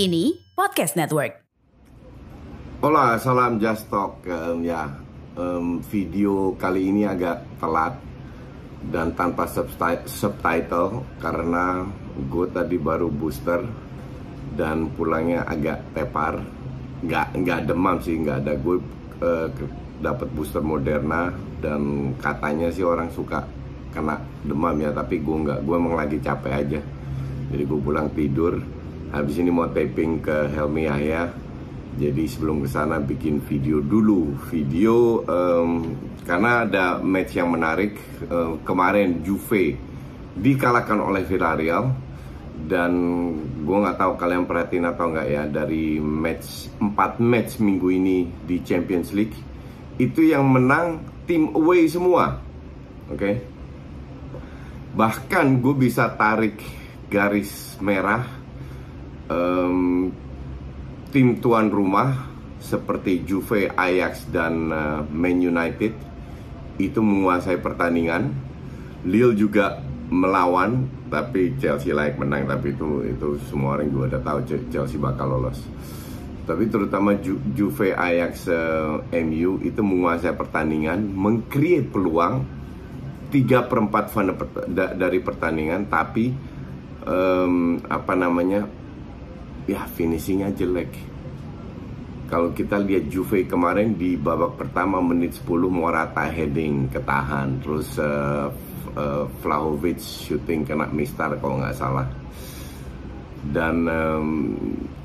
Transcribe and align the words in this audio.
Kini 0.00 0.32
Podcast 0.56 0.96
Network. 0.96 1.44
Hola, 2.80 3.20
salam 3.20 3.60
Just 3.60 3.84
Talk. 3.92 4.24
Um, 4.24 4.64
ya, 4.64 4.96
um, 5.36 5.84
video 5.84 6.56
kali 6.56 6.88
ini 6.88 7.04
agak 7.04 7.44
telat 7.60 8.00
dan 8.88 9.12
tanpa 9.12 9.44
subti- 9.44 10.08
subtitle 10.08 11.04
karena 11.20 11.84
gue 12.16 12.46
tadi 12.48 12.80
baru 12.80 13.12
booster 13.12 13.60
dan 14.56 14.88
pulangnya 14.96 15.44
agak 15.44 15.92
tepar. 15.92 16.48
Nggak 17.04 17.36
nggak 17.36 17.60
demam 17.68 18.00
sih, 18.00 18.24
nggak 18.24 18.40
ada 18.40 18.56
gue 18.56 18.80
uh, 19.20 19.52
dapat 20.00 20.32
booster 20.32 20.64
Moderna 20.64 21.28
dan 21.60 22.16
katanya 22.16 22.72
sih 22.72 22.88
orang 22.88 23.12
suka 23.12 23.44
kena 23.92 24.16
demam 24.48 24.80
ya, 24.80 24.96
tapi 24.96 25.20
gue 25.20 25.36
nggak. 25.44 25.60
Gue 25.60 25.76
emang 25.76 25.92
lagi 25.92 26.16
capek 26.24 26.52
aja. 26.56 26.80
Jadi 27.52 27.62
gue 27.68 27.78
pulang 27.84 28.08
tidur. 28.16 28.79
Habis 29.10 29.42
ini 29.42 29.50
mau 29.50 29.66
taping 29.66 30.22
ke 30.22 30.54
Helmi 30.54 30.86
Yahya 30.86 31.30
jadi 32.00 32.22
sebelum 32.30 32.62
ke 32.62 32.68
sana 32.70 32.96
bikin 33.02 33.42
video 33.42 33.82
dulu, 33.82 34.32
video 34.48 35.26
um, 35.26 35.92
karena 36.22 36.64
ada 36.64 36.84
match 37.02 37.34
yang 37.34 37.50
menarik 37.50 37.98
uh, 38.30 38.56
kemarin 38.62 39.26
Juve 39.26 39.74
dikalahkan 40.38 41.02
oleh 41.02 41.26
Villarreal 41.26 41.90
dan 42.70 42.92
gue 43.66 43.76
nggak 43.76 43.98
tahu 43.98 44.12
kalian 44.16 44.48
perhatiin 44.48 44.86
atau 44.86 45.10
nggak 45.10 45.28
ya 45.28 45.42
dari 45.50 46.00
match 46.00 46.70
4 46.78 47.18
match 47.18 47.60
minggu 47.60 47.88
ini 47.90 48.18
di 48.46 48.62
Champions 48.62 49.10
League 49.10 49.36
itu 50.00 50.24
yang 50.24 50.48
menang 50.48 51.04
tim 51.28 51.52
away 51.52 51.84
semua, 51.90 52.40
oke? 53.12 53.18
Okay? 53.18 53.34
Bahkan 54.96 55.60
gue 55.60 55.74
bisa 55.76 56.08
tarik 56.16 56.56
garis 57.12 57.76
merah 57.84 58.39
um, 59.30 60.10
tim 61.14 61.38
tuan 61.38 61.70
rumah 61.70 62.28
seperti 62.60 63.24
Juve, 63.24 63.70
Ajax 63.72 64.28
dan 64.28 64.68
uh, 64.68 65.00
Man 65.08 65.40
United 65.40 65.94
itu 66.76 67.00
menguasai 67.00 67.56
pertandingan. 67.62 68.30
Lille 69.08 69.32
juga 69.32 69.80
melawan, 70.12 70.84
tapi 71.08 71.56
Chelsea 71.56 71.96
layak 71.96 72.20
menang. 72.20 72.44
Tapi 72.44 72.76
itu 72.76 73.06
itu 73.08 73.28
semua 73.48 73.78
orang 73.80 73.88
juga 73.88 74.16
udah 74.16 74.22
tahu 74.22 74.38
Chelsea 74.68 75.00
bakal 75.00 75.38
lolos. 75.38 75.64
Tapi 76.44 76.66
terutama 76.66 77.14
Ju 77.16 77.38
Juve, 77.54 77.94
Ajax, 77.94 78.50
uh, 78.50 79.00
MU 79.14 79.62
itu 79.62 79.80
menguasai 79.80 80.34
pertandingan, 80.34 80.98
mengcreate 81.00 81.88
peluang 81.88 82.42
tiga 83.30 83.62
perempat 83.70 84.10
dari 84.98 85.22
pertandingan, 85.22 85.86
tapi 85.86 86.34
um, 87.06 87.78
apa 87.86 88.18
namanya 88.18 88.66
ya 89.68 89.84
finishingnya 89.90 90.52
jelek. 90.54 90.92
Kalau 92.30 92.54
kita 92.54 92.78
lihat 92.78 93.10
Juve 93.10 93.42
kemarin 93.42 93.98
di 93.98 94.14
babak 94.14 94.54
pertama 94.54 95.02
menit 95.02 95.34
10 95.42 95.66
Morata 95.66 96.30
heading 96.30 96.86
ketahan, 96.86 97.58
terus 97.58 97.98
uh, 97.98 98.46
uh, 98.94 99.26
Vlahovic 99.42 99.98
shooting 99.98 100.62
kena 100.62 100.86
mistar 100.94 101.34
kalau 101.42 101.58
nggak 101.58 101.74
salah. 101.74 102.06
Dan 103.42 103.82
um, 103.90 104.28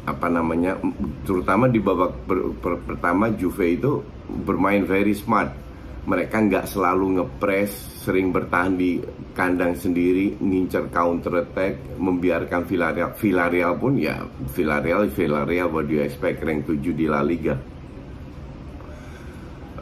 apa 0.05 0.29
namanya, 0.29 0.77
terutama 1.25 1.65
di 1.65 1.81
babak 1.81 2.13
per, 2.29 2.39
per, 2.61 2.73
pertama 2.85 3.33
Juve 3.33 3.73
itu 3.73 4.05
bermain 4.45 4.85
very 4.85 5.17
smart. 5.17 5.64
Mereka 6.05 6.37
nggak 6.37 6.69
selalu 6.69 7.17
ngepres, 7.17 8.05
sering 8.05 8.29
bertahan 8.29 8.77
di 8.77 9.01
kandang 9.33 9.73
sendiri, 9.73 10.37
ngincer 10.37 10.93
counter 10.93 11.41
attack, 11.41 11.81
membiarkan 11.97 12.69
Villarreal. 12.69 13.17
Villarreal 13.17 13.73
pun 13.81 13.97
ya 13.97 14.21
Villarreal, 14.53 15.09
Villarreal 15.09 15.73
what 15.73 15.89
do 15.89 15.97
you 15.97 16.05
expect 16.05 16.45
rank 16.45 16.69
7 16.69 16.93
di 16.93 17.05
La 17.09 17.25
Liga. 17.25 17.57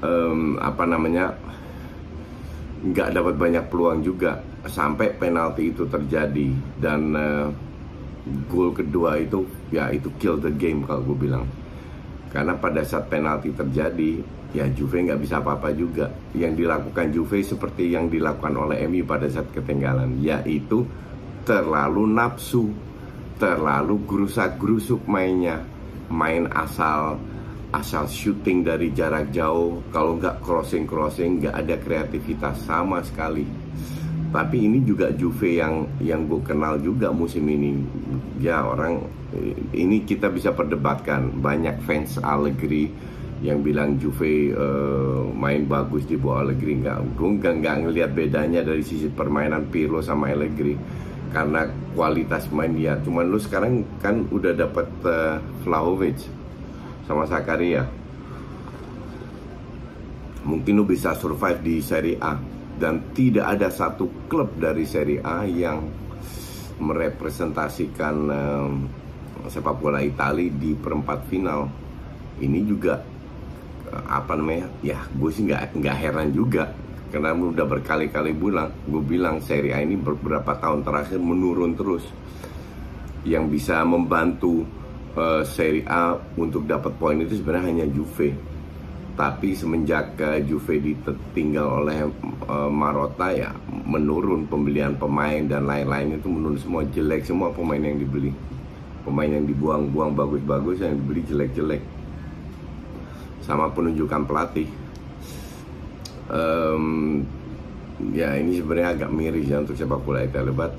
Um, 0.04 0.60
apa 0.60 0.84
namanya? 0.88 1.36
nggak 2.84 3.16
dapat 3.16 3.36
banyak 3.40 3.66
peluang 3.72 4.04
juga 4.04 4.44
sampai 4.68 5.16
penalti 5.16 5.72
itu 5.72 5.88
terjadi 5.88 6.52
dan 6.84 7.16
uh, 7.16 7.48
gol 8.52 8.76
kedua 8.76 9.24
itu 9.24 9.48
ya 9.72 9.88
itu 9.88 10.12
kill 10.20 10.36
the 10.36 10.52
game 10.52 10.84
kalau 10.84 11.00
gue 11.08 11.28
bilang 11.28 11.48
karena 12.34 12.58
pada 12.58 12.82
saat 12.82 13.14
penalti 13.14 13.54
terjadi 13.54 14.18
ya 14.58 14.66
Juve 14.74 15.06
nggak 15.06 15.22
bisa 15.22 15.38
apa-apa 15.38 15.70
juga. 15.78 16.10
Yang 16.34 16.66
dilakukan 16.66 17.08
Juve 17.14 17.46
seperti 17.46 17.94
yang 17.94 18.10
dilakukan 18.10 18.58
oleh 18.58 18.90
MU 18.90 19.06
pada 19.06 19.30
saat 19.30 19.54
ketinggalan 19.54 20.18
yaitu 20.18 20.82
terlalu 21.46 22.10
nafsu 22.10 22.74
terlalu 23.38 24.02
gerusak 24.10 24.58
gerusuk 24.58 25.06
mainnya. 25.06 25.62
Main 26.10 26.50
asal 26.50 27.22
asal 27.70 28.10
shooting 28.10 28.66
dari 28.66 28.90
jarak 28.90 29.30
jauh. 29.30 29.86
Kalau 29.94 30.18
nggak 30.18 30.42
crossing 30.42 30.90
crossing 30.90 31.38
nggak 31.38 31.54
ada 31.54 31.76
kreativitas 31.78 32.66
sama 32.66 33.06
sekali 33.06 33.46
tapi 34.34 34.66
ini 34.66 34.82
juga 34.82 35.14
Juve 35.14 35.62
yang 35.62 35.86
yang 36.02 36.26
gue 36.26 36.42
kenal 36.42 36.82
juga 36.82 37.14
musim 37.14 37.46
ini. 37.46 37.86
Ya 38.42 38.66
orang 38.66 39.06
ini 39.78 40.02
kita 40.02 40.34
bisa 40.34 40.50
perdebatkan. 40.50 41.38
Banyak 41.38 41.86
fans 41.86 42.18
Allegri 42.18 42.90
yang 43.46 43.62
bilang 43.62 44.02
Juve 44.02 44.50
uh, 44.58 45.30
main 45.38 45.70
bagus 45.70 46.10
di 46.10 46.18
bawah 46.18 46.42
Allegri. 46.42 46.82
Nggak 46.82 46.98
gue 47.14 47.30
nggak 47.38 47.54
nggak 47.62 47.76
ngelihat 47.86 48.12
bedanya 48.18 48.66
dari 48.66 48.82
sisi 48.82 49.06
permainan 49.14 49.70
Pirlo 49.70 50.02
sama 50.02 50.34
Allegri. 50.34 50.74
Karena 51.30 51.70
kualitas 51.94 52.50
main 52.50 52.74
dia. 52.74 52.98
Cuman 53.06 53.30
lu 53.30 53.38
sekarang 53.38 53.86
kan 54.02 54.26
udah 54.34 54.58
dapat 54.58 54.90
uh, 55.06 55.38
Vlahovic 55.62 56.26
sama 57.06 57.30
Sakaria 57.30 57.86
mungkin 60.44 60.76
lu 60.76 60.84
bisa 60.84 61.16
survive 61.16 61.64
di 61.64 61.80
Serie 61.80 62.20
A 62.20 62.53
dan 62.84 63.16
tidak 63.16 63.48
ada 63.48 63.72
satu 63.72 64.28
klub 64.28 64.60
dari 64.60 64.84
Serie 64.84 65.24
A 65.24 65.48
yang 65.48 65.88
merepresentasikan 66.84 68.16
um, 68.28 68.74
sepak 69.48 69.80
bola 69.80 70.04
Italia 70.04 70.52
di 70.52 70.76
perempat 70.76 71.24
final. 71.32 71.72
Ini 72.44 72.60
juga 72.68 73.00
uh, 73.88 74.04
apa 74.12 74.36
namanya 74.36 74.68
ya 74.84 75.00
gue 75.16 75.32
sih 75.32 75.48
nggak 75.48 75.80
nggak 75.80 75.96
heran 75.96 76.36
juga. 76.36 76.68
Karena 77.08 77.32
udah 77.32 77.64
berkali-kali 77.64 78.36
bilang 78.36 78.76
gue 78.84 79.00
bilang 79.00 79.40
Serie 79.40 79.72
A 79.72 79.80
ini 79.80 79.96
beberapa 79.96 80.52
tahun 80.60 80.84
terakhir 80.84 81.24
menurun 81.24 81.80
terus. 81.80 82.04
Yang 83.24 83.64
bisa 83.64 83.80
membantu 83.88 84.68
uh, 85.16 85.48
Serie 85.48 85.88
A 85.88 86.20
untuk 86.36 86.68
dapat 86.68 86.92
poin 87.00 87.16
itu 87.16 87.40
sebenarnya 87.40 87.64
hanya 87.72 87.88
Juve. 87.88 88.53
Tapi 89.14 89.54
semenjak 89.54 90.18
uh, 90.18 90.42
Juve 90.42 90.82
ditinggal 90.82 91.86
oleh 91.86 92.10
uh, 92.50 92.70
Marotta 92.70 93.30
ya 93.30 93.54
menurun 93.86 94.50
pembelian 94.50 94.98
pemain 94.98 95.46
dan 95.46 95.70
lain-lain 95.70 96.18
itu 96.18 96.26
menurun 96.26 96.58
semua 96.58 96.82
jelek 96.90 97.22
semua 97.22 97.54
pemain 97.54 97.78
yang 97.78 98.02
dibeli. 98.02 98.34
Pemain 99.06 99.30
yang 99.30 99.46
dibuang-buang 99.46 100.18
bagus-bagus 100.18 100.82
yang 100.82 100.98
dibeli 100.98 101.22
jelek-jelek. 101.30 101.84
Sama 103.44 103.70
penunjukan 103.70 104.24
pelatih. 104.26 104.66
Um, 106.32 107.22
ya 108.16 108.34
ini 108.40 108.64
sebenarnya 108.64 108.90
agak 108.98 109.12
miris 109.14 109.46
ya 109.46 109.62
untuk 109.62 109.76
sepak 109.76 110.00
bola 110.02 110.24
Italia. 110.24 110.56
But 110.56 110.74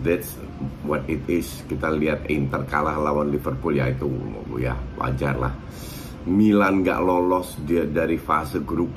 that's 0.00 0.38
what 0.86 1.04
it 1.06 1.22
is 1.28 1.62
kita 1.68 1.92
lihat 1.94 2.26
Inter 2.26 2.64
kalah 2.66 2.98
lawan 2.98 3.30
Liverpool 3.30 3.76
ya 3.76 3.90
itu 3.90 4.08
ya 4.58 4.74
wajar 4.98 5.36
lah 5.36 5.54
Milan 6.28 6.84
nggak 6.84 7.00
lolos 7.00 7.56
dia 7.64 7.88
dari 7.88 8.20
fase 8.20 8.60
grup. 8.60 8.92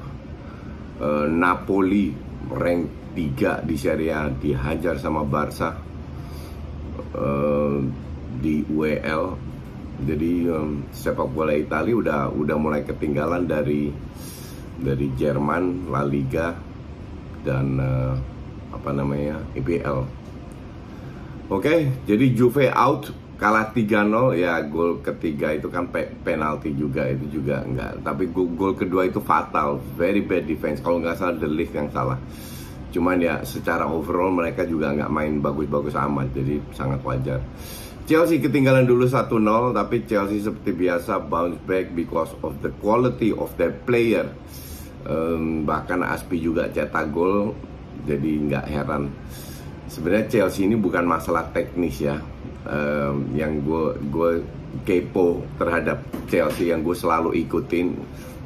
Uh, 0.99 1.27
Napoli 1.27 2.13
rank 2.51 3.15
3 3.15 3.65
di 3.65 3.75
Serie 3.77 4.13
A 4.13 4.29
dihajar 4.29 4.97
sama 4.97 5.25
Barca 5.25 5.73
uh, 7.17 7.77
di 8.41 8.65
UEL 8.65 9.53
jadi 10.03 10.33
um, 10.53 10.85
sepak 10.89 11.29
bola 11.33 11.53
Italia 11.53 11.93
udah 11.93 12.21
udah 12.33 12.57
mulai 12.57 12.81
ketinggalan 12.81 13.45
dari 13.45 13.93
dari 14.81 15.07
Jerman 15.13 15.93
La 15.93 16.01
Liga 16.01 16.57
dan 17.45 17.77
uh, 17.77 18.13
apa 18.73 18.89
namanya 18.89 19.37
IPL 19.53 20.23
Oke, 21.51 21.91
jadi 22.07 22.25
Juve 22.33 22.71
out 22.71 23.11
kalah 23.37 23.73
3-0 23.73 24.37
ya 24.37 24.61
gol 24.69 25.01
ketiga 25.01 25.51
itu 25.51 25.67
kan 25.67 25.89
pe 25.89 26.05
penalti 26.21 26.71
juga 26.77 27.09
itu 27.09 27.41
juga 27.41 27.65
enggak. 27.65 28.05
Tapi 28.05 28.29
gol, 28.29 28.77
kedua 28.77 29.09
itu 29.09 29.17
fatal 29.19 29.81
very 29.97 30.21
bad 30.21 30.45
defense. 30.45 30.79
Kalau 30.79 31.01
nggak 31.01 31.17
salah 31.17 31.35
Ligt 31.49 31.73
yang 31.73 31.89
salah. 31.89 32.17
Cuman 32.93 33.17
ya 33.17 33.41
secara 33.41 33.89
overall 33.89 34.29
mereka 34.29 34.69
juga 34.69 34.93
nggak 34.93 35.09
main 35.09 35.41
bagus-bagus 35.41 35.97
amat 35.97 36.29
jadi 36.31 36.61
sangat 36.77 37.01
wajar. 37.01 37.41
Chelsea 38.03 38.37
ketinggalan 38.37 38.83
dulu 38.83 39.07
1-0 39.07 39.31
tapi 39.71 40.03
Chelsea 40.03 40.43
seperti 40.43 40.75
biasa 40.75 41.23
bounce 41.23 41.57
back 41.63 41.95
because 41.95 42.35
of 42.43 42.53
the 42.61 42.69
quality 42.83 43.33
of 43.33 43.49
their 43.57 43.73
player. 43.73 44.29
Um, 45.03 45.67
bahkan 45.67 45.99
Aspi 45.99 46.39
juga 46.39 46.69
cetak 46.71 47.11
gol 47.11 47.57
jadi 48.05 48.29
nggak 48.45 48.65
heran. 48.69 49.09
Sebenarnya 49.89 50.29
Chelsea 50.29 50.69
ini 50.69 50.79
bukan 50.79 51.03
masalah 51.03 51.49
teknis 51.51 51.99
ya 51.99 52.21
um, 52.67 53.15
yang 53.35 53.63
gue 53.63 53.85
gue 54.09 54.31
kepo 54.83 55.43
terhadap 55.59 56.01
Chelsea 56.27 56.73
yang 56.73 56.81
gue 56.81 56.95
selalu 56.95 57.37
ikutin. 57.45 57.93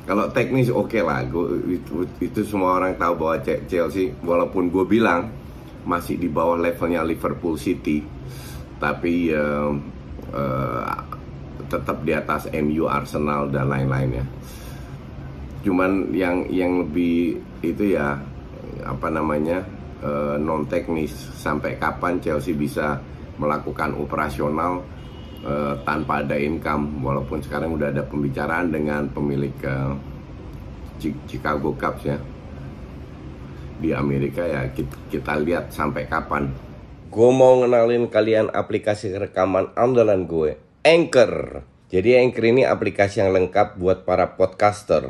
Kalau 0.07 0.31
teknis 0.31 0.71
oke 0.71 0.91
okay 0.91 1.03
lah. 1.03 1.23
Gue 1.27 1.79
itu, 1.79 2.07
itu 2.23 2.39
semua 2.47 2.79
orang 2.79 2.95
tahu 2.95 3.13
bahwa 3.19 3.43
Chelsea 3.43 4.15
walaupun 4.23 4.71
gue 4.71 4.85
bilang 4.87 5.31
masih 5.87 6.19
di 6.19 6.27
bawah 6.27 6.59
levelnya 6.59 6.99
Liverpool 7.03 7.55
City 7.55 8.03
tapi 8.77 9.33
um, 9.33 9.81
uh, 10.31 10.93
tetap 11.67 12.03
di 12.05 12.13
atas 12.15 12.47
MU 12.53 12.87
Arsenal 12.87 13.49
dan 13.51 13.67
lain-lainnya. 13.67 14.23
Cuman 15.65 16.15
yang 16.15 16.47
yang 16.47 16.87
lebih 16.87 17.41
itu 17.65 17.97
ya 17.97 18.15
apa 18.85 19.09
namanya 19.09 19.65
uh, 20.05 20.35
eh, 20.35 20.35
non 20.39 20.63
teknis 20.69 21.11
sampai 21.35 21.75
kapan 21.75 22.21
Chelsea 22.21 22.53
bisa 22.55 23.01
melakukan 23.37 23.93
operasional 23.97 24.83
uh, 25.45 25.77
tanpa 25.85 26.25
ada 26.25 26.37
income. 26.37 27.01
Walaupun 27.01 27.41
sekarang 27.41 27.77
udah 27.77 27.93
ada 27.93 28.03
pembicaraan 28.05 28.73
dengan 28.73 29.09
pemilik 29.09 29.53
uh, 29.63 29.93
Chicago 31.01 31.73
Cubs 31.77 32.03
ya. 32.05 32.17
Di 33.77 33.93
Amerika 33.93 34.41
ya 34.41 34.65
kita, 34.73 34.97
kita 35.13 35.37
lihat 35.37 35.69
sampai 35.69 36.09
kapan. 36.09 36.49
Gue 37.07 37.29
mau 37.31 37.61
ngenalin 37.61 38.09
kalian 38.09 38.51
aplikasi 38.51 39.15
rekaman 39.15 39.71
andalan 39.77 40.25
gue 40.25 40.57
Anchor. 40.83 41.63
Jadi 41.87 42.19
Anchor 42.19 42.45
ini 42.51 42.67
aplikasi 42.67 43.23
yang 43.23 43.31
lengkap 43.31 43.79
buat 43.79 44.03
para 44.03 44.35
podcaster. 44.35 45.07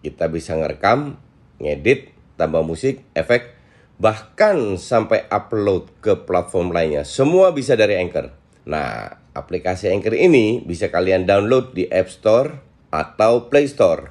Kita 0.00 0.30
bisa 0.32 0.56
ngerekam 0.56 1.20
ngedit 1.60 2.14
tambah 2.40 2.64
musik 2.64 3.04
efek 3.12 3.54
bahkan 3.98 4.74
sampai 4.74 5.30
upload 5.30 5.86
ke 6.02 6.26
platform 6.26 6.74
lainnya. 6.74 7.06
Semua 7.06 7.54
bisa 7.54 7.78
dari 7.78 7.94
Anchor. 7.98 8.30
Nah, 8.66 9.10
aplikasi 9.36 9.88
Anchor 9.92 10.14
ini 10.16 10.62
bisa 10.64 10.88
kalian 10.90 11.26
download 11.28 11.74
di 11.76 11.86
App 11.90 12.08
Store 12.10 12.50
atau 12.90 13.48
Play 13.50 13.66
Store. 13.70 14.10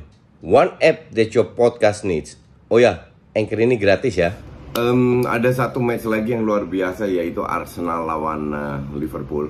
One 0.44 0.72
app 0.84 1.10
that 1.16 1.34
your 1.34 1.48
podcast 1.57 2.06
needs. 2.06 2.38
Oh 2.68 2.78
ya, 2.78 3.10
Anchor 3.34 3.57
ini 3.63 3.78
gratis 3.80 4.18
ya. 4.19 4.36
Um, 4.78 5.25
ada 5.25 5.50
satu 5.50 5.81
match 5.81 6.06
lagi 6.06 6.38
yang 6.38 6.45
luar 6.45 6.69
biasa 6.69 7.10
yaitu 7.10 7.42
Arsenal 7.42 8.06
lawan 8.06 8.54
uh, 8.54 8.78
Liverpool. 8.94 9.50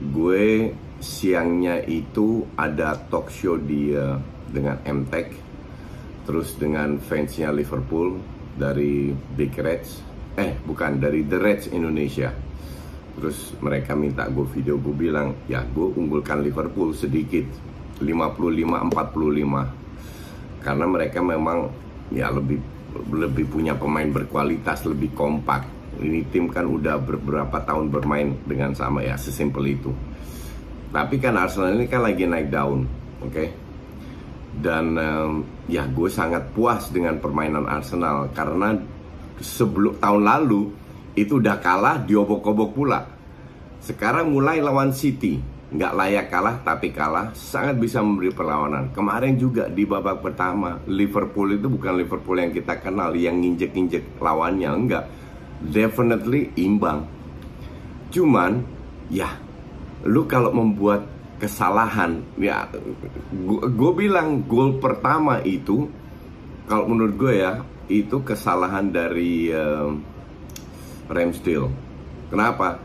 Gue 0.00 0.72
siangnya 1.00 1.80
itu 1.88 2.44
ada 2.60 2.92
talk 3.08 3.32
show 3.32 3.56
di 3.56 3.96
uh, 3.96 4.20
dengan 4.52 4.76
MTech 4.84 5.32
terus 6.28 6.52
dengan 6.60 7.00
fansnya 7.00 7.48
Liverpool 7.50 8.20
dari 8.54 9.10
Big 9.10 9.50
Reds. 9.56 10.04
Eh 10.36 10.52
bukan 10.62 11.00
dari 11.00 11.24
The 11.24 11.38
Reds 11.40 11.72
Indonesia. 11.72 12.28
Terus 13.16 13.56
mereka 13.58 13.96
minta 13.96 14.28
gue 14.28 14.44
video 14.52 14.76
gue 14.78 14.94
bilang 14.94 15.34
ya 15.48 15.64
gue 15.64 15.88
unggulkan 15.96 16.44
Liverpool 16.44 16.92
sedikit 16.94 17.42
55-45 17.98 20.60
karena 20.60 20.86
mereka 20.86 21.24
memang 21.24 21.72
ya 22.12 22.28
lebih 22.30 22.60
lebih 23.10 23.48
punya 23.48 23.74
pemain 23.74 24.12
berkualitas 24.12 24.84
lebih 24.86 25.10
kompak. 25.16 25.64
Ini 26.00 26.24
tim 26.30 26.48
kan 26.48 26.64
udah 26.64 26.96
beberapa 27.02 27.60
tahun 27.60 27.90
bermain 27.90 28.38
dengan 28.46 28.74
sama 28.78 29.02
ya 29.02 29.18
sesimpel 29.18 29.66
itu 29.74 29.90
tapi 30.90 31.22
kan 31.22 31.38
Arsenal 31.38 31.78
ini 31.78 31.86
kan 31.86 32.02
lagi 32.02 32.26
naik 32.26 32.50
daun, 32.50 32.82
oke? 33.22 33.30
Okay? 33.30 33.48
Dan 34.50 34.98
um, 34.98 35.46
ya 35.70 35.86
gue 35.86 36.10
sangat 36.10 36.50
puas 36.50 36.90
dengan 36.90 37.22
permainan 37.22 37.70
Arsenal 37.70 38.26
karena 38.34 38.74
sebelum 39.38 40.02
tahun 40.02 40.22
lalu 40.26 40.62
itu 41.14 41.38
udah 41.38 41.62
kalah 41.62 42.02
diobok-obok 42.02 42.70
pula. 42.74 43.00
Sekarang 43.80 44.34
mulai 44.34 44.58
lawan 44.58 44.90
City, 44.90 45.38
nggak 45.70 45.92
layak 45.94 46.26
kalah 46.34 46.58
tapi 46.66 46.90
kalah 46.90 47.30
sangat 47.38 47.78
bisa 47.78 48.02
memberi 48.02 48.34
perlawanan. 48.34 48.90
Kemarin 48.90 49.38
juga 49.38 49.70
di 49.70 49.86
babak 49.86 50.18
pertama 50.18 50.82
Liverpool 50.90 51.54
itu 51.54 51.70
bukan 51.70 51.94
Liverpool 51.94 52.36
yang 52.42 52.50
kita 52.50 52.82
kenal 52.82 53.14
yang 53.14 53.38
nginjek-nginjek 53.38 54.18
lawannya 54.18 54.70
enggak. 54.74 55.04
Definitely 55.62 56.50
imbang. 56.58 57.06
Cuman 58.10 58.66
ya 59.06 59.30
lu 60.04 60.24
kalau 60.24 60.52
membuat 60.52 61.04
kesalahan 61.40 62.20
ya 62.36 62.68
gue 63.64 63.92
bilang 63.96 64.44
gol 64.44 64.76
pertama 64.76 65.40
itu 65.40 65.88
kalau 66.68 66.84
menurut 66.88 67.14
gue 67.16 67.34
ya 67.40 67.64
itu 67.90 68.22
kesalahan 68.22 68.92
dari 68.92 69.50
uh, 69.50 69.90
Ramsdale 71.10 71.90
kenapa? 72.30 72.78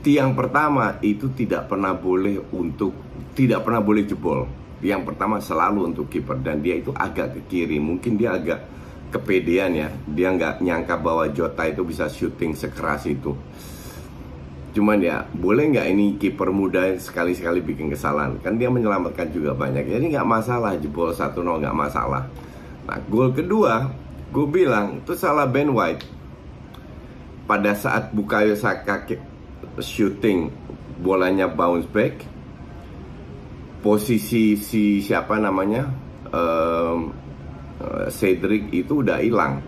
Tiang 0.00 0.32
pertama 0.32 0.96
itu 1.04 1.28
tidak 1.36 1.68
pernah 1.68 1.92
boleh 1.92 2.40
untuk 2.56 2.96
tidak 3.36 3.68
pernah 3.68 3.84
boleh 3.84 4.08
jebol. 4.08 4.48
Yang 4.80 5.12
pertama 5.12 5.44
selalu 5.44 5.92
untuk 5.92 6.08
kiper 6.08 6.40
dan 6.40 6.64
dia 6.64 6.80
itu 6.80 6.88
agak 6.96 7.36
ke 7.36 7.40
kiri. 7.52 7.76
Mungkin 7.76 8.16
dia 8.16 8.32
agak 8.32 8.64
kepedean 9.12 9.76
ya. 9.76 9.92
Dia 10.08 10.32
nggak 10.32 10.64
nyangka 10.64 10.96
bahwa 10.96 11.28
Jota 11.28 11.68
itu 11.68 11.84
bisa 11.84 12.08
syuting 12.08 12.56
sekeras 12.56 13.04
itu 13.12 13.36
Cuman 14.70 15.02
ya 15.02 15.26
boleh 15.34 15.74
nggak 15.74 15.86
ini 15.90 16.14
kiper 16.14 16.54
muda 16.54 16.94
sekali-sekali 16.94 17.58
bikin 17.62 17.90
kesalahan? 17.90 18.38
Kan 18.38 18.54
dia 18.54 18.70
menyelamatkan 18.70 19.34
juga 19.34 19.50
banyak. 19.54 19.90
Jadi 19.90 20.14
nggak 20.14 20.28
masalah 20.28 20.78
jebol 20.78 21.10
1-0 21.10 21.34
nggak 21.42 21.74
masalah. 21.74 22.30
Nah 22.86 22.98
gol 23.10 23.34
kedua 23.34 23.90
Gue 24.30 24.46
bilang 24.46 25.02
itu 25.02 25.18
salah 25.18 25.50
Ben 25.50 25.74
White. 25.74 26.06
Pada 27.50 27.74
saat 27.74 28.14
Bukayo 28.14 28.54
Saka 28.54 29.02
shooting 29.82 30.54
Bolanya 31.02 31.50
bounce 31.50 31.90
back 31.90 32.22
Posisi 33.82 34.54
si 34.54 35.02
siapa 35.02 35.34
namanya 35.42 35.90
um, 36.30 37.10
Cedric 38.12 38.70
itu 38.76 39.00
udah 39.00 39.24
hilang. 39.24 39.64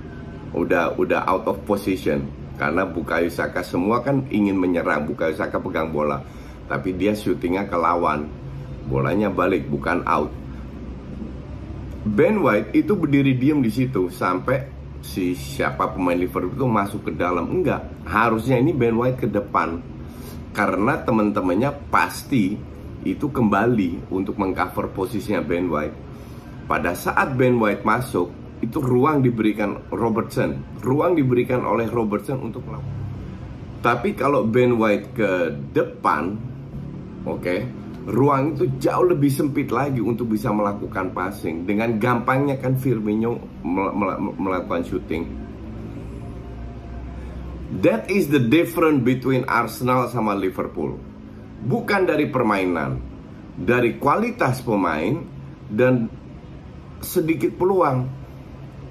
Udah 0.52 0.94
udah 1.00 1.24
out 1.24 1.48
of 1.48 1.64
position 1.64 2.28
karena 2.60 2.84
Bukayo 2.84 3.32
Saka 3.32 3.64
semua 3.64 4.04
kan 4.04 4.28
ingin 4.28 4.56
menyerang. 4.58 5.08
Bukayo 5.08 5.32
Saka 5.32 5.56
pegang 5.58 5.90
bola. 5.90 6.20
Tapi 6.68 6.94
dia 6.96 7.16
syutingnya 7.16 7.68
ke 7.68 7.76
lawan. 7.76 8.28
Bolanya 8.86 9.32
balik 9.32 9.68
bukan 9.70 10.04
out. 10.04 10.30
Ben 12.02 12.42
White 12.42 12.74
itu 12.74 12.98
berdiri 12.98 13.38
diam 13.38 13.62
di 13.62 13.70
situ 13.70 14.10
sampai 14.10 14.66
si 15.02 15.38
siapa 15.38 15.94
pemain 15.94 16.18
Liverpool 16.18 16.54
itu 16.54 16.66
masuk 16.66 17.00
ke 17.10 17.12
dalam. 17.14 17.46
Enggak. 17.46 17.86
Harusnya 18.06 18.58
ini 18.58 18.74
Ben 18.74 18.98
White 18.98 19.26
ke 19.26 19.28
depan. 19.30 19.78
Karena 20.52 21.00
teman-temannya 21.00 21.70
pasti 21.88 22.58
itu 23.02 23.26
kembali 23.30 24.12
untuk 24.12 24.38
mengcover 24.38 24.90
posisinya 24.92 25.42
Ben 25.42 25.66
White. 25.70 25.96
Pada 26.66 26.94
saat 26.94 27.34
Ben 27.34 27.58
White 27.58 27.82
masuk 27.82 28.41
itu 28.62 28.78
ruang 28.78 29.26
diberikan 29.26 29.90
Robertson, 29.90 30.78
ruang 30.80 31.18
diberikan 31.18 31.66
oleh 31.66 31.90
Robertson 31.90 32.38
untuk 32.38 32.62
melakukan. 32.64 33.00
Tapi 33.82 34.14
kalau 34.14 34.46
Ben 34.46 34.78
White 34.78 35.18
ke 35.18 35.30
depan, 35.74 36.38
oke, 37.26 37.42
okay, 37.42 37.66
ruang 38.06 38.54
itu 38.54 38.70
jauh 38.78 39.02
lebih 39.10 39.30
sempit 39.30 39.74
lagi 39.74 39.98
untuk 39.98 40.30
bisa 40.30 40.54
melakukan 40.54 41.10
passing. 41.10 41.66
Dengan 41.66 41.98
gampangnya 41.98 42.62
kan 42.62 42.78
Firmino 42.78 43.42
mel 43.66 43.90
mel 43.90 44.38
melakukan 44.38 44.86
shooting. 44.86 45.26
That 47.82 48.06
is 48.06 48.30
the 48.30 48.38
difference 48.38 49.02
between 49.02 49.48
Arsenal 49.50 50.06
sama 50.06 50.38
Liverpool. 50.38 51.02
Bukan 51.62 52.06
dari 52.06 52.30
permainan, 52.30 53.00
dari 53.58 53.98
kualitas 53.98 54.62
pemain 54.62 55.26
dan 55.66 56.06
sedikit 57.02 57.58
peluang. 57.58 58.21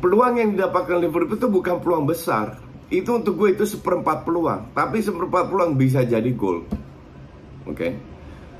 Peluang 0.01 0.33
yang 0.41 0.49
didapatkan 0.57 0.97
Liverpool 0.97 1.37
itu 1.37 1.47
bukan 1.47 1.77
peluang 1.77 2.09
besar. 2.09 2.57
Itu 2.89 3.21
untuk 3.21 3.37
gue 3.37 3.53
itu 3.53 3.69
seperempat 3.69 4.25
peluang. 4.25 4.73
Tapi 4.73 4.99
seperempat 4.99 5.47
peluang 5.47 5.77
bisa 5.77 6.01
jadi 6.01 6.27
gol. 6.33 6.65
Oke. 7.69 7.77
Okay? 7.77 7.91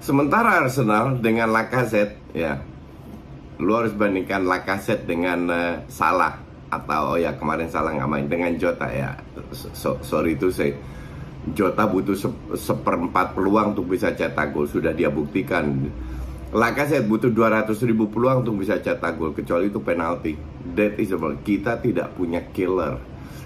Sementara 0.01 0.62
Arsenal 0.62 1.17
dengan 1.17 1.50
Lacazette 1.50 2.17
ya. 2.33 2.57
Lu 3.62 3.77
harus 3.77 3.93
bandingkan 3.93 4.45
Lacazette 4.45 5.05
dengan 5.05 5.39
uh, 5.50 5.74
Salah 5.89 6.41
atau 6.71 7.13
oh 7.13 7.17
ya 7.19 7.36
kemarin 7.36 7.67
Salah 7.69 7.93
nggak 7.93 8.10
main 8.10 8.25
dengan 8.25 8.53
Jota 8.57 8.89
ya. 8.89 9.13
So, 9.53 10.01
sorry 10.01 10.33
itu 10.38 10.50
saya 10.50 10.74
Jota 11.53 11.86
butuh 11.89 12.17
se 12.17 12.29
seperempat 12.53 13.33
peluang 13.33 13.74
untuk 13.77 13.93
bisa 13.93 14.13
cetak 14.13 14.53
gol 14.53 14.69
sudah 14.69 14.93
dia 14.93 15.10
buktikan 15.10 15.89
Lacazette 16.51 17.08
butuh 17.08 17.31
200 17.31 17.72
ribu 17.88 18.12
peluang 18.12 18.43
untuk 18.43 18.60
bisa 18.60 18.75
cetak 18.75 19.15
gol 19.15 19.31
kecuali 19.31 19.72
itu 19.72 19.79
penalti. 19.79 20.36
That 20.75 21.00
is 21.00 21.15
all. 21.15 21.39
Kita 21.39 21.79
tidak 21.79 22.20
punya 22.20 22.43
killer. 22.51 23.00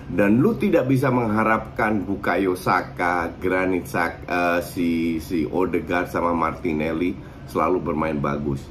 Dan 0.09 0.41
lu 0.41 0.57
tidak 0.57 0.89
bisa 0.89 1.13
mengharapkan 1.13 2.01
Bukayo 2.01 2.57
Saka, 2.57 3.29
Granit 3.38 3.85
Saka, 3.85 4.21
uh, 4.25 4.59
si 4.62 5.21
si 5.21 5.45
Odegaard 5.45 6.09
sama 6.09 6.33
Martinelli 6.33 7.13
selalu 7.45 7.93
bermain 7.93 8.17
bagus. 8.17 8.65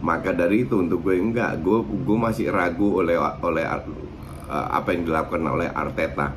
Maka 0.00 0.32
dari 0.32 0.64
itu 0.64 0.80
untuk 0.80 1.04
gue 1.04 1.20
enggak, 1.20 1.60
gue 1.60 1.84
gue 1.84 2.16
masih 2.16 2.48
ragu 2.48 3.00
oleh 3.00 3.20
oleh 3.20 3.64
uh, 3.68 4.66
apa 4.72 4.96
yang 4.96 5.08
dilakukan 5.08 5.44
oleh 5.44 5.68
Arteta. 5.72 6.32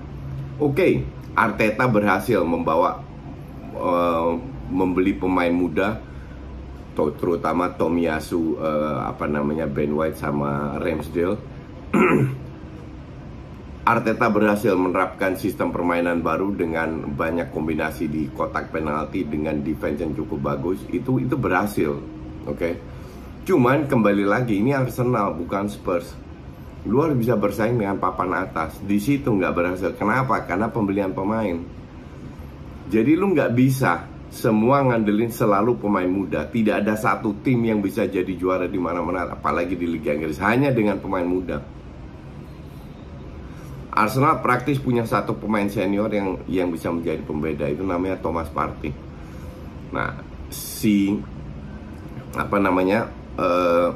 Oke, 0.59 0.75
okay, 0.75 0.91
Arteta 1.35 1.87
berhasil 1.87 2.43
membawa 2.43 3.03
uh, 3.75 4.35
membeli 4.67 5.15
pemain 5.15 5.51
muda 5.51 6.08
terutama 7.15 7.71
Tomiyasu 7.79 8.59
uh, 8.59 9.07
apa 9.07 9.25
namanya 9.31 9.65
Ben 9.65 9.95
White 9.95 10.19
sama 10.19 10.75
Ramsdale. 10.75 11.39
Arteta 13.89 14.29
berhasil 14.29 14.77
menerapkan 14.77 15.33
sistem 15.33 15.73
permainan 15.73 16.21
baru 16.21 16.53
dengan 16.53 17.09
banyak 17.09 17.49
kombinasi 17.49 18.05
di 18.05 18.29
kotak 18.29 18.69
penalti 18.69 19.25
dengan 19.25 19.63
defense 19.65 20.03
yang 20.03 20.13
cukup 20.13 20.53
bagus. 20.53 20.83
Itu 20.93 21.17
itu 21.17 21.33
berhasil 21.39 21.97
oke? 22.45 22.53
Okay? 22.53 22.73
cuman 23.49 23.89
kembali 23.89 24.29
lagi 24.29 24.61
ini 24.61 24.77
Arsenal 24.77 25.33
bukan 25.33 25.65
Spurs. 25.73 26.13
Lu 26.85 27.01
harus 27.01 27.17
bisa 27.17 27.33
bersaing 27.33 27.81
dengan 27.81 27.97
papan 27.97 28.45
atas. 28.45 28.77
Di 28.85 29.01
situ 29.01 29.33
nggak 29.33 29.53
berhasil. 29.57 29.91
Kenapa? 29.97 30.45
Karena 30.45 30.69
pembelian 30.69 31.17
pemain. 31.17 31.57
Jadi 32.93 33.11
lu 33.17 33.33
nggak 33.33 33.51
bisa 33.57 34.05
semua 34.29 34.85
ngandelin 34.85 35.33
selalu 35.33 35.81
pemain 35.81 36.07
muda. 36.07 36.45
Tidak 36.45 36.85
ada 36.85 36.93
satu 36.93 37.41
tim 37.41 37.65
yang 37.65 37.81
bisa 37.81 38.05
jadi 38.05 38.29
juara 38.37 38.69
di 38.69 38.77
mana-mana, 38.77 39.25
apalagi 39.25 39.73
di 39.73 39.89
Liga 39.89 40.13
Inggris 40.13 40.37
hanya 40.41 40.69
dengan 40.69 41.01
pemain 41.01 41.25
muda. 41.25 41.57
Arsenal 43.89 44.39
praktis 44.39 44.79
punya 44.79 45.03
satu 45.03 45.35
pemain 45.35 45.65
senior 45.67 46.07
yang 46.13 46.39
yang 46.45 46.69
bisa 46.69 46.87
menjadi 46.93 47.19
pembeda 47.25 47.65
itu 47.67 47.81
namanya 47.83 48.21
Thomas 48.21 48.47
Partey. 48.47 48.93
Nah, 49.89 50.21
si 50.53 51.17
apa 52.37 52.61
namanya 52.61 53.09
uh, 53.35 53.89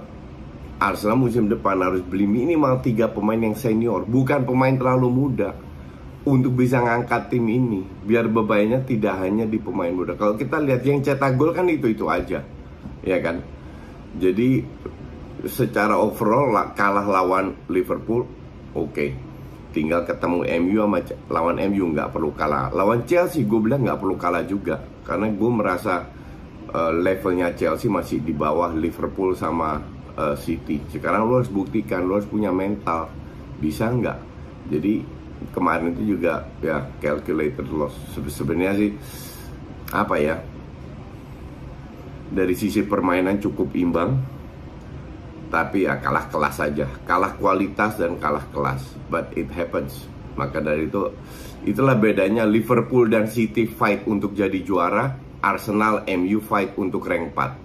Arsenal 0.82 1.16
musim 1.16 1.48
depan 1.48 1.80
harus 1.80 2.02
beli 2.04 2.26
minimal 2.26 2.82
tiga 2.84 3.08
pemain 3.08 3.40
yang 3.40 3.56
senior, 3.56 4.04
bukan 4.04 4.44
pemain 4.44 4.76
terlalu 4.76 5.08
muda 5.08 5.56
untuk 6.24 6.56
bisa 6.56 6.80
ngangkat 6.80 7.36
tim 7.36 7.44
ini 7.52 7.84
biar 7.84 8.32
bebannya 8.32 8.88
tidak 8.88 9.20
hanya 9.20 9.44
di 9.44 9.60
pemain 9.60 9.92
muda. 9.92 10.16
Kalau 10.16 10.40
kita 10.40 10.64
lihat 10.64 10.82
yang 10.88 11.04
cetak 11.04 11.36
gol 11.36 11.52
kan 11.52 11.68
itu 11.68 11.92
itu 11.92 12.08
aja, 12.08 12.40
ya 13.04 13.18
kan. 13.20 13.44
Jadi 14.16 14.64
secara 15.44 16.00
overall 16.00 16.72
kalah 16.78 17.04
lawan 17.04 17.56
Liverpool, 17.68 18.24
oke. 18.72 18.92
Okay. 18.92 19.12
Tinggal 19.74 20.06
ketemu 20.06 20.46
MU 20.62 20.86
sama 20.86 21.00
lawan 21.34 21.58
MU 21.74 21.98
nggak 21.98 22.14
perlu 22.14 22.30
kalah. 22.38 22.70
Lawan 22.70 23.10
Chelsea 23.10 23.42
gue 23.42 23.58
bilang 23.58 23.82
nggak 23.82 24.00
perlu 24.00 24.16
kalah 24.22 24.46
juga 24.46 24.78
karena 25.02 25.34
gue 25.34 25.50
merasa 25.50 26.06
uh, 26.70 26.94
levelnya 26.94 27.58
Chelsea 27.58 27.90
masih 27.90 28.22
di 28.22 28.38
bawah 28.38 28.70
Liverpool 28.70 29.34
sama 29.34 29.82
uh, 30.14 30.38
City. 30.38 30.78
Sekarang 30.94 31.26
lo 31.26 31.42
harus 31.42 31.50
buktikan, 31.50 32.06
lo 32.06 32.22
harus 32.22 32.30
punya 32.30 32.54
mental, 32.54 33.10
bisa 33.58 33.90
nggak? 33.90 34.20
Jadi 34.70 35.23
kemarin 35.52 35.98
itu 35.98 36.16
juga 36.16 36.48
ya 36.64 36.86
calculated 37.02 37.68
loss. 37.74 37.96
Sebenarnya 38.14 38.74
sih 38.78 38.92
apa 39.94 40.16
ya 40.18 40.36
dari 42.34 42.56
sisi 42.58 42.82
permainan 42.82 43.38
cukup 43.38 43.76
imbang 43.78 44.18
tapi 45.54 45.86
ya 45.86 46.02
kalah 46.02 46.26
kelas 46.34 46.56
saja 46.58 46.90
kalah 47.06 47.38
kualitas 47.38 48.02
dan 48.02 48.18
kalah 48.18 48.46
kelas 48.54 48.82
but 49.10 49.28
it 49.34 49.50
happens. 49.52 50.06
Maka 50.34 50.62
dari 50.62 50.90
itu 50.90 51.14
itulah 51.64 51.94
bedanya 51.94 52.44
Liverpool 52.44 53.06
dan 53.06 53.30
City 53.30 53.70
fight 53.70 54.10
untuk 54.10 54.34
jadi 54.34 54.60
juara 54.66 55.14
Arsenal 55.44 56.02
MU 56.10 56.42
fight 56.42 56.74
untuk 56.80 57.06
rank 57.06 57.38
4 57.38 57.63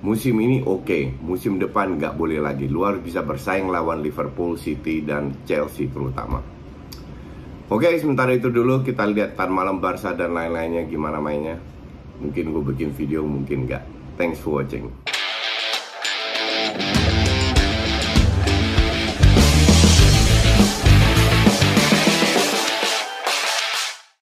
musim 0.00 0.36
ini 0.40 0.64
oke, 0.64 0.84
okay. 0.84 1.02
musim 1.20 1.56
depan 1.56 1.96
nggak 1.96 2.16
boleh 2.16 2.40
lagi. 2.40 2.66
Luar 2.68 3.00
bisa 3.00 3.24
bersaing 3.24 3.68
lawan 3.68 4.00
Liverpool, 4.00 4.56
City, 4.56 5.04
dan 5.04 5.32
Chelsea 5.44 5.88
terutama. 5.88 6.40
Oke, 7.70 7.86
okay, 7.86 8.02
sementara 8.02 8.34
itu 8.34 8.50
dulu 8.50 8.82
kita 8.82 9.06
lihat 9.06 9.38
tan 9.38 9.54
malam 9.54 9.78
Barca 9.78 10.10
dan 10.10 10.34
lain-lainnya 10.34 10.90
gimana 10.90 11.22
mainnya. 11.22 11.56
Mungkin 12.18 12.50
gue 12.50 12.62
bikin 12.74 12.90
video, 12.92 13.22
mungkin 13.22 13.70
nggak. 13.70 13.84
Thanks 14.18 14.42
for 14.42 14.60
watching. 14.60 14.99